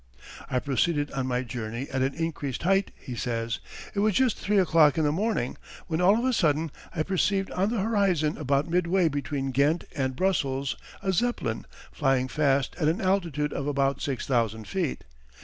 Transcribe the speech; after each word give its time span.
I 0.49 0.57
proceeded 0.57 1.11
on 1.11 1.27
my 1.27 1.43
journey 1.43 1.87
at 1.91 2.01
an 2.01 2.15
increased 2.15 2.63
height 2.63 2.89
[he 2.97 3.13
says]. 3.13 3.59
It 3.93 3.99
was 3.99 4.15
just 4.15 4.35
three 4.35 4.57
o'clock 4.57 4.97
in 4.97 5.03
the 5.03 5.11
morning 5.11 5.57
when 5.85 6.01
all 6.01 6.17
of 6.17 6.25
a 6.25 6.33
sudden 6.33 6.71
I 6.95 7.03
perceived 7.03 7.51
on 7.51 7.69
the 7.69 7.81
horizon 7.83 8.35
about 8.35 8.67
midway 8.67 9.09
between 9.09 9.51
Ghent 9.51 9.83
and 9.95 10.15
Brussels 10.15 10.75
a 11.03 11.13
Zeppelin 11.13 11.67
flying 11.91 12.29
fast 12.29 12.75
at 12.79 12.87
an 12.87 12.99
altitude 12.99 13.53
of 13.53 13.67
about 13.67 14.01
six 14.01 14.25
thousand 14.25 14.67
feet. 14.67 15.03